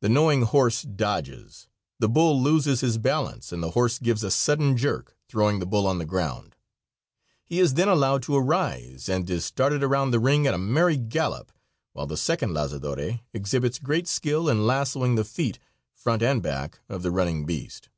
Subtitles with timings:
[0.00, 1.68] The knowing horse dodges,
[2.00, 5.86] the bull loses his balance and the horse gives a sudden jerk, throwing the bull
[5.86, 6.56] on the ground.
[7.44, 10.96] He is then allowed to arise and is started around the ring at a merry
[10.96, 11.52] gallop,
[11.92, 15.60] while the second lazadore exhibits great skill in lassoing the feet,
[15.94, 17.88] front and back, of the running beast.